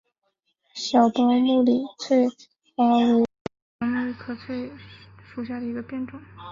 [0.73, 2.35] 小苞木里翠雀
[2.75, 3.23] 花为
[3.77, 4.73] 毛茛科翠雀
[5.23, 6.19] 属下的一个变种。